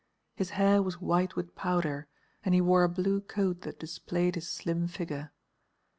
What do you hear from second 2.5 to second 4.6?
he wore a blue coat that displayed his